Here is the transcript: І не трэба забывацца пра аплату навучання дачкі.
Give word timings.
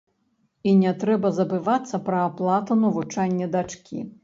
І 0.71 0.71
не 0.83 0.93
трэба 1.03 1.31
забывацца 1.41 2.01
пра 2.09 2.25
аплату 2.31 2.81
навучання 2.83 3.53
дачкі. 3.57 3.97